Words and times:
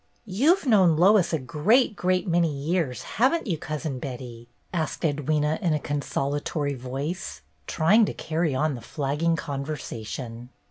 "You 0.25 0.55
've 0.55 0.65
known 0.65 0.97
Lois 0.97 1.31
a 1.31 1.37
great, 1.37 1.95
great 1.95 2.27
many 2.27 2.51
years, 2.51 3.03
have 3.03 3.35
n't 3.35 3.45
you. 3.45 3.55
Cousin 3.59 3.99
Betty?" 3.99 4.49
asked 4.73 5.01
Edwyna, 5.03 5.61
in 5.61 5.75
a 5.75 5.79
consolatory 5.79 6.73
voice, 6.73 7.41
trying 7.67 8.05
to 8.05 8.13
carry 8.15 8.55
on 8.55 8.73
the 8.73 8.81
flagging 8.81 9.35
conversation. 9.35 10.49